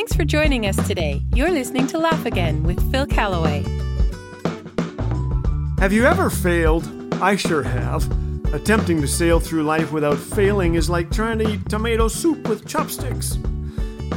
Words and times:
Thanks 0.00 0.16
for 0.16 0.24
joining 0.24 0.64
us 0.64 0.76
today. 0.88 1.20
You're 1.34 1.50
listening 1.50 1.86
to 1.88 1.98
Laugh 1.98 2.24
Again 2.24 2.62
with 2.62 2.90
Phil 2.90 3.04
Callaway. 3.04 3.62
Have 5.78 5.92
you 5.92 6.06
ever 6.06 6.30
failed? 6.30 6.88
I 7.20 7.36
sure 7.36 7.62
have. 7.62 8.10
Attempting 8.54 9.02
to 9.02 9.06
sail 9.06 9.40
through 9.40 9.64
life 9.64 9.92
without 9.92 10.16
failing 10.16 10.76
is 10.76 10.88
like 10.88 11.10
trying 11.10 11.38
to 11.40 11.50
eat 11.50 11.68
tomato 11.68 12.08
soup 12.08 12.48
with 12.48 12.66
chopsticks. 12.66 13.32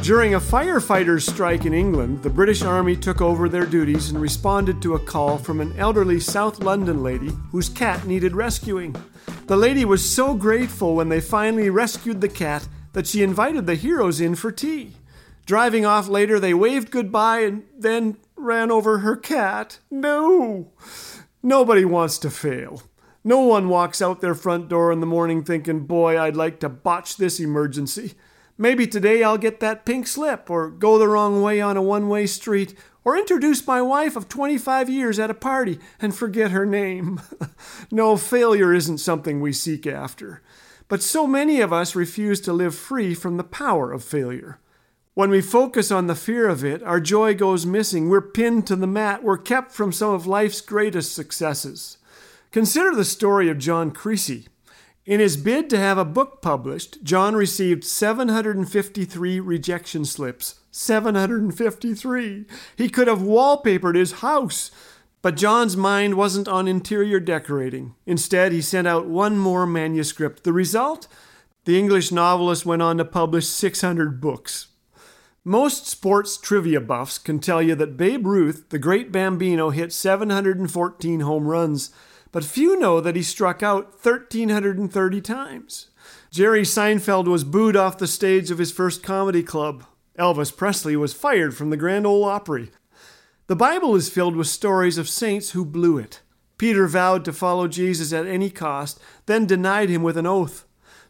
During 0.03 0.35
a 0.35 0.39
firefighters' 0.39 1.29
strike 1.29 1.65
in 1.65 1.73
England, 1.73 2.23
the 2.23 2.29
British 2.29 2.61
Army 2.61 2.95
took 2.95 3.19
over 3.19 3.49
their 3.49 3.65
duties 3.65 4.09
and 4.09 4.21
responded 4.21 4.81
to 4.83 4.95
a 4.95 4.99
call 4.99 5.37
from 5.37 5.59
an 5.59 5.77
elderly 5.77 6.21
South 6.21 6.61
London 6.61 7.03
lady 7.03 7.33
whose 7.51 7.67
cat 7.67 8.07
needed 8.07 8.37
rescuing. 8.37 8.95
The 9.47 9.57
lady 9.57 9.83
was 9.83 10.09
so 10.09 10.33
grateful 10.33 10.95
when 10.95 11.09
they 11.09 11.19
finally 11.19 11.69
rescued 11.69 12.21
the 12.21 12.29
cat 12.29 12.69
that 12.93 13.05
she 13.05 13.21
invited 13.21 13.65
the 13.65 13.75
heroes 13.75 14.21
in 14.21 14.35
for 14.35 14.49
tea. 14.49 14.93
Driving 15.45 15.85
off 15.85 16.07
later, 16.07 16.39
they 16.39 16.53
waved 16.53 16.91
goodbye 16.91 17.41
and 17.41 17.63
then 17.77 18.17
ran 18.35 18.71
over 18.71 18.99
her 18.99 19.15
cat. 19.15 19.79
No! 19.91 20.71
Nobody 21.41 21.83
wants 21.83 22.17
to 22.19 22.29
fail. 22.29 22.83
No 23.25 23.39
one 23.39 23.69
walks 23.69 24.01
out 24.01 24.21
their 24.21 24.35
front 24.35 24.69
door 24.69 24.91
in 24.91 24.99
the 24.99 25.05
morning 25.05 25.43
thinking, 25.43 25.81
boy, 25.81 26.19
I'd 26.19 26.35
like 26.35 26.59
to 26.61 26.69
botch 26.69 27.17
this 27.17 27.39
emergency. 27.39 28.13
Maybe 28.57 28.85
today 28.85 29.23
I'll 29.23 29.37
get 29.37 29.59
that 29.61 29.85
pink 29.85 30.07
slip, 30.07 30.49
or 30.49 30.69
go 30.69 30.97
the 30.97 31.07
wrong 31.07 31.41
way 31.41 31.59
on 31.59 31.75
a 31.75 31.81
one 31.81 32.07
way 32.07 32.25
street, 32.27 32.75
or 33.03 33.17
introduce 33.17 33.65
my 33.65 33.81
wife 33.81 34.15
of 34.15 34.29
25 34.29 34.89
years 34.89 35.19
at 35.19 35.31
a 35.31 35.33
party 35.33 35.79
and 35.99 36.15
forget 36.15 36.51
her 36.51 36.65
name. 36.65 37.21
no, 37.91 38.15
failure 38.15 38.73
isn't 38.73 38.99
something 38.99 39.41
we 39.41 39.51
seek 39.51 39.87
after. 39.87 40.41
But 40.87 41.01
so 41.01 41.25
many 41.25 41.61
of 41.61 41.73
us 41.73 41.95
refuse 41.95 42.39
to 42.41 42.53
live 42.53 42.75
free 42.75 43.13
from 43.13 43.37
the 43.37 43.43
power 43.43 43.91
of 43.91 44.03
failure. 44.03 44.59
When 45.15 45.29
we 45.29 45.41
focus 45.41 45.91
on 45.91 46.07
the 46.07 46.15
fear 46.15 46.49
of 46.49 46.65
it, 46.65 46.81
our 46.81 46.99
joy 46.99 47.35
goes 47.35 47.67
missing. 47.67 48.09
We're 48.09 48.19
pinned 48.19 48.65
to 48.67 48.75
the 48.75 48.87
mat. 48.87 49.23
We're 49.23 49.37
kept 49.37 49.71
from 49.71 49.91
some 49.91 50.11
of 50.11 50.25
life's 50.25 50.59
greatest 50.59 51.13
successes. 51.13 51.97
Consider 52.51 52.95
the 52.95 53.05
story 53.05 53.47
of 53.47 53.59
John 53.59 53.91
Creasey. 53.91 54.47
In 55.05 55.19
his 55.19 55.37
bid 55.37 55.69
to 55.69 55.77
have 55.77 55.99
a 55.99 56.05
book 56.05 56.41
published, 56.41 57.03
John 57.03 57.35
received 57.35 57.83
753 57.83 59.39
rejection 59.39 60.03
slips. 60.03 60.61
753! 60.71 62.45
He 62.75 62.89
could 62.89 63.07
have 63.07 63.19
wallpapered 63.19 63.95
his 63.95 64.13
house. 64.13 64.71
But 65.21 65.37
John's 65.37 65.77
mind 65.77 66.15
wasn't 66.15 66.47
on 66.47 66.67
interior 66.67 67.19
decorating. 67.19 67.93
Instead, 68.07 68.51
he 68.51 68.61
sent 68.61 68.87
out 68.87 69.05
one 69.05 69.37
more 69.37 69.67
manuscript. 69.67 70.43
The 70.43 70.53
result? 70.53 71.07
The 71.65 71.77
English 71.77 72.11
novelist 72.11 72.65
went 72.65 72.81
on 72.81 72.97
to 72.97 73.05
publish 73.05 73.47
600 73.47 74.19
books. 74.19 74.67
Most 75.45 75.87
sports 75.87 76.37
trivia 76.37 76.79
buffs 76.79 77.17
can 77.17 77.39
tell 77.39 77.61
you 77.61 77.75
that 77.75 77.97
Babe 77.97 78.25
Ruth, 78.25 78.69
the 78.69 78.79
great 78.79 79.11
Bambino, 79.11 79.71
hit 79.71 79.91
714 79.91 81.19
home 81.19 81.47
runs, 81.47 81.89
but 82.31 82.45
few 82.45 82.79
know 82.79 83.01
that 83.01 83.17
he 83.17 83.23
struck 83.23 83.61
out 83.61 83.91
1,330 84.01 85.19
times. 85.19 85.87
Jerry 86.31 86.61
Seinfeld 86.61 87.27
was 87.27 87.43
booed 87.43 87.75
off 87.75 87.97
the 87.97 88.07
stage 88.07 88.51
of 88.51 88.57
his 88.57 88.71
first 88.71 89.03
comedy 89.03 89.43
club. 89.43 89.83
Elvis 90.17 90.55
Presley 90.55 90.95
was 90.95 91.13
fired 91.13 91.53
from 91.57 91.71
the 91.71 91.77
Grand 91.77 92.07
Ole 92.07 92.23
Opry. 92.23 92.71
The 93.47 93.55
Bible 93.57 93.95
is 93.95 94.09
filled 94.09 94.37
with 94.37 94.47
stories 94.47 94.97
of 94.97 95.09
saints 95.09 95.51
who 95.51 95.65
blew 95.65 95.97
it. 95.97 96.21
Peter 96.57 96.87
vowed 96.87 97.25
to 97.25 97.33
follow 97.33 97.67
Jesus 97.67 98.13
at 98.13 98.25
any 98.25 98.49
cost, 98.49 98.97
then 99.25 99.45
denied 99.45 99.89
him 99.89 100.03
with 100.03 100.15
an 100.15 100.25
oath. 100.25 100.65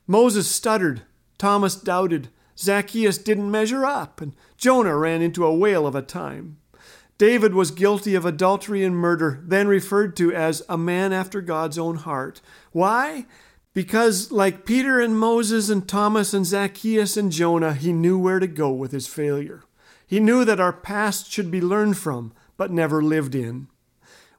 Moses 0.08 0.50
stuttered. 0.50 1.04
Thomas 1.38 1.76
doubted. 1.76 2.30
Zacchaeus 2.58 3.18
didn't 3.18 3.52
measure 3.52 3.86
up, 3.86 4.22
and 4.22 4.34
Jonah 4.58 4.96
ran 4.96 5.22
into 5.22 5.46
a 5.46 5.56
whale 5.56 5.88
of 5.88 5.96
a 5.96 6.02
time. 6.02 6.58
David 7.18 7.54
was 7.54 7.72
guilty 7.72 8.16
of 8.16 8.26
adultery 8.26 8.84
and 8.84 8.96
murder, 8.96 9.40
then 9.44 9.68
referred 9.68 10.16
to 10.18 10.34
as 10.34 10.64
a 10.68 10.78
man 10.78 11.14
after 11.14 11.42
God's 11.42 11.78
own 11.78 11.98
heart. 11.98 12.42
Why? 12.72 13.26
Because, 13.74 14.32
like 14.32 14.66
Peter 14.66 15.00
and 15.00 15.18
Moses 15.18 15.70
and 15.70 15.88
Thomas 15.88 16.34
and 16.34 16.46
Zacchaeus 16.46 17.18
and 17.18 17.32
Jonah, 17.32 17.74
he 17.74 17.94
knew 17.94 18.20
where 18.20 18.40
to 18.40 18.48
go 18.48 18.72
with 18.72 18.92
his 18.92 19.08
failure. 19.08 19.64
He 20.06 20.20
knew 20.20 20.46
that 20.46 20.60
our 20.60 20.74
past 20.74 21.32
should 21.32 21.50
be 21.50 21.62
learned 21.62 21.98
from, 21.98 22.34
but 22.58 22.72
never 22.72 23.02
lived 23.02 23.34
in. 23.36 23.68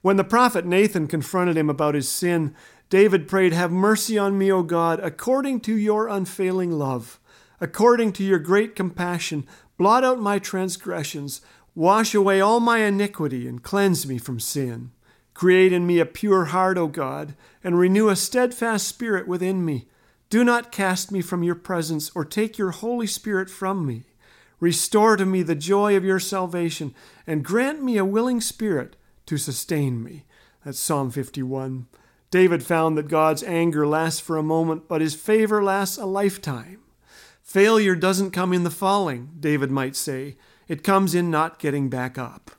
When 0.02 0.16
the 0.16 0.24
prophet 0.24 0.66
Nathan 0.66 1.06
confronted 1.06 1.56
him 1.56 1.70
about 1.70 1.94
his 1.94 2.08
sin, 2.08 2.54
David 2.90 3.26
prayed, 3.26 3.52
Have 3.52 3.72
mercy 3.72 4.18
on 4.18 4.38
me, 4.38 4.52
O 4.52 4.62
God, 4.62 5.00
according 5.00 5.60
to 5.60 5.76
your 5.76 6.06
unfailing 6.06 6.70
love. 6.70 7.18
According 7.60 8.12
to 8.14 8.24
your 8.24 8.38
great 8.38 8.74
compassion, 8.74 9.46
blot 9.76 10.04
out 10.04 10.20
my 10.20 10.38
transgressions, 10.38 11.40
wash 11.74 12.14
away 12.14 12.40
all 12.40 12.60
my 12.60 12.78
iniquity, 12.78 13.46
and 13.48 13.62
cleanse 13.62 14.06
me 14.06 14.18
from 14.18 14.40
sin. 14.40 14.90
Create 15.34 15.72
in 15.72 15.86
me 15.86 15.98
a 15.98 16.06
pure 16.06 16.46
heart, 16.46 16.78
O 16.78 16.86
God, 16.86 17.34
and 17.62 17.78
renew 17.78 18.08
a 18.08 18.16
steadfast 18.16 18.86
spirit 18.86 19.26
within 19.26 19.64
me. 19.64 19.88
Do 20.30 20.44
not 20.44 20.72
cast 20.72 21.10
me 21.10 21.20
from 21.20 21.42
your 21.42 21.54
presence, 21.54 22.10
or 22.14 22.24
take 22.24 22.56
your 22.56 22.70
Holy 22.70 23.06
Spirit 23.06 23.50
from 23.50 23.84
me. 23.86 24.04
Restore 24.60 25.16
to 25.16 25.26
me 25.26 25.42
the 25.42 25.54
joy 25.54 25.96
of 25.96 26.04
your 26.04 26.20
salvation, 26.20 26.94
and 27.26 27.44
grant 27.44 27.82
me 27.82 27.98
a 27.98 28.04
willing 28.04 28.40
spirit 28.40 28.96
to 29.26 29.36
sustain 29.36 30.02
me. 30.02 30.24
That's 30.64 30.78
Psalm 30.78 31.10
51. 31.10 31.86
David 32.30 32.62
found 32.62 32.96
that 32.96 33.08
God's 33.08 33.42
anger 33.42 33.86
lasts 33.86 34.20
for 34.20 34.36
a 34.36 34.42
moment, 34.42 34.88
but 34.88 35.00
his 35.00 35.14
favor 35.14 35.62
lasts 35.62 35.98
a 35.98 36.06
lifetime. 36.06 36.83
Failure 37.44 37.94
doesn't 37.94 38.30
come 38.30 38.54
in 38.54 38.64
the 38.64 38.70
falling, 38.70 39.28
David 39.38 39.70
might 39.70 39.94
say. 39.94 40.36
It 40.66 40.82
comes 40.82 41.14
in 41.14 41.30
not 41.30 41.58
getting 41.58 41.90
back 41.90 42.16
up. 42.16 42.52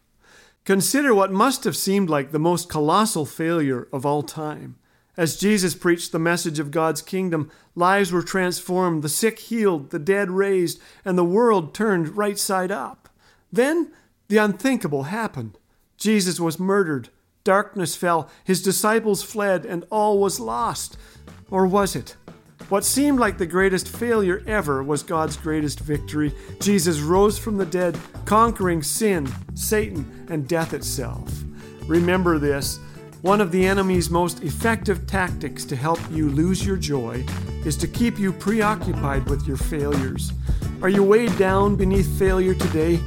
Consider 0.63 1.13
what 1.13 1.31
must 1.31 1.63
have 1.63 1.75
seemed 1.75 2.07
like 2.07 2.31
the 2.31 2.39
most 2.39 2.69
colossal 2.69 3.25
failure 3.25 3.87
of 3.91 4.05
all 4.05 4.21
time. 4.21 4.75
As 5.17 5.37
Jesus 5.37 5.73
preached 5.73 6.11
the 6.11 6.19
message 6.19 6.59
of 6.59 6.69
God's 6.69 7.01
kingdom, 7.01 7.49
lives 7.73 8.11
were 8.11 8.21
transformed, 8.21 9.01
the 9.01 9.09
sick 9.09 9.39
healed, 9.39 9.89
the 9.89 9.99
dead 9.99 10.29
raised, 10.29 10.79
and 11.03 11.17
the 11.17 11.25
world 11.25 11.73
turned 11.73 12.15
right 12.15 12.37
side 12.37 12.71
up. 12.71 13.09
Then 13.51 13.91
the 14.27 14.37
unthinkable 14.37 15.03
happened. 15.03 15.57
Jesus 15.97 16.39
was 16.39 16.59
murdered, 16.59 17.09
darkness 17.43 17.95
fell, 17.95 18.29
his 18.43 18.61
disciples 18.61 19.23
fled, 19.23 19.65
and 19.65 19.83
all 19.89 20.19
was 20.19 20.39
lost. 20.39 20.95
Or 21.49 21.65
was 21.65 21.95
it? 21.95 22.15
What 22.69 22.83
seemed 22.83 23.19
like 23.19 23.37
the 23.37 23.45
greatest 23.45 23.87
failure 23.87 24.41
ever 24.47 24.81
was 24.81 25.03
God's 25.03 25.37
greatest 25.37 25.79
victory. 25.81 26.33
Jesus 26.59 26.99
rose 26.99 27.37
from 27.37 27.57
the 27.57 27.65
dead, 27.65 27.97
conquering 28.25 28.81
sin, 28.81 29.31
Satan, 29.53 30.25
and 30.29 30.47
death 30.47 30.73
itself. 30.73 31.31
Remember 31.87 32.39
this 32.39 32.79
one 33.21 33.41
of 33.41 33.51
the 33.51 33.65
enemy's 33.65 34.09
most 34.09 34.43
effective 34.43 35.07
tactics 35.07 35.65
to 35.65 35.75
help 35.75 35.99
you 36.11 36.29
lose 36.29 36.65
your 36.65 36.77
joy 36.77 37.23
is 37.65 37.77
to 37.77 37.87
keep 37.87 38.19
you 38.19 38.31
preoccupied 38.31 39.27
with 39.29 39.47
your 39.47 39.57
failures. 39.57 40.31
Are 40.81 40.89
you 40.89 41.03
weighed 41.03 41.35
down 41.37 41.75
beneath 41.75 42.19
failure 42.19 42.53
today? 42.53 42.99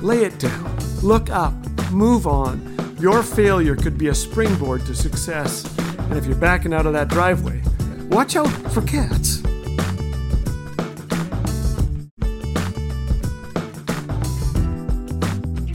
Lay 0.00 0.24
it 0.24 0.38
down. 0.38 0.78
Look 1.02 1.28
up. 1.30 1.54
Move 1.90 2.26
on. 2.26 2.96
Your 2.98 3.22
failure 3.22 3.76
could 3.76 3.98
be 3.98 4.08
a 4.08 4.14
springboard 4.14 4.84
to 4.86 4.94
success. 4.94 5.64
And 5.98 6.16
if 6.16 6.24
you're 6.24 6.36
backing 6.36 6.72
out 6.72 6.86
of 6.86 6.94
that 6.94 7.08
driveway, 7.08 7.62
watch 8.08 8.36
out 8.36 8.48
for 8.72 8.82
cats. 8.82 9.42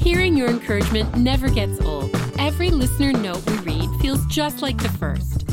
Hearing 0.02 0.36
your 0.36 0.50
encouragement 0.50 1.16
never 1.16 1.50
gets 1.50 1.80
old. 1.82 2.10
Every 2.40 2.72
listener 2.72 3.14
note 3.14 3.46
we 3.50 3.58
read 3.60 3.90
feels 4.02 4.26
just 4.26 4.62
like 4.62 4.78
the 4.78 4.90
first. 4.90 5.46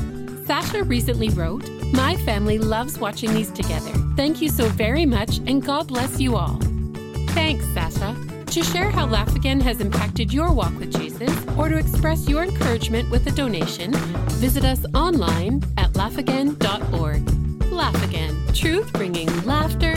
Sasha 0.47 0.83
recently 0.83 1.29
wrote, 1.29 1.69
My 1.93 2.17
family 2.25 2.59
loves 2.59 2.99
watching 2.99 3.35
these 3.35 3.51
together. 3.51 3.93
Thank 4.17 4.41
you 4.41 4.49
so 4.49 4.67
very 4.71 5.05
much, 5.05 5.39
and 5.47 5.63
God 5.63 5.89
bless 5.89 6.19
you 6.19 6.37
all. 6.37 6.59
Thanks, 7.29 7.67
Sasha. 7.75 8.17
To 8.47 8.63
share 8.65 8.91
how 8.91 9.07
Laugh 9.07 9.37
Again 9.37 9.61
has 9.61 9.83
impacted 9.83 10.33
your 10.33 10.51
walk 10.53 10.77
with 10.79 10.99
Jesus, 10.99 11.31
or 11.59 11.69
to 11.69 11.77
express 11.77 12.27
your 12.27 12.43
encouragement 12.43 13.11
with 13.11 13.27
a 13.27 13.31
donation, 13.31 13.93
visit 14.41 14.65
us 14.65 14.87
online 14.95 15.63
at 15.77 15.88
laughagain.org. 15.99 17.23
Laugh 17.73 18.05
Again, 18.05 18.37
truth 18.55 18.93
bringing 18.93 19.29
laughter 19.45 19.88